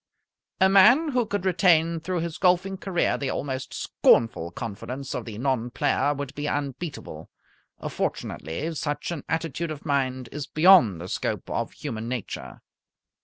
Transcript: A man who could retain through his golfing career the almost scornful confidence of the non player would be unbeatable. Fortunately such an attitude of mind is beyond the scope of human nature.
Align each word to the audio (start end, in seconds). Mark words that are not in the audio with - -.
A 0.59 0.67
man 0.67 1.09
who 1.09 1.27
could 1.27 1.45
retain 1.45 1.99
through 1.99 2.21
his 2.21 2.39
golfing 2.39 2.75
career 2.75 3.19
the 3.19 3.29
almost 3.29 3.71
scornful 3.71 4.49
confidence 4.49 5.13
of 5.13 5.25
the 5.25 5.37
non 5.37 5.69
player 5.69 6.15
would 6.15 6.33
be 6.33 6.47
unbeatable. 6.47 7.29
Fortunately 7.87 8.73
such 8.73 9.11
an 9.11 9.23
attitude 9.29 9.69
of 9.69 9.85
mind 9.85 10.27
is 10.31 10.47
beyond 10.47 10.99
the 10.99 11.07
scope 11.07 11.47
of 11.51 11.73
human 11.73 12.07
nature. 12.09 12.63